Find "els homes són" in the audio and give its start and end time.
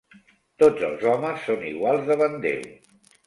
0.87-1.67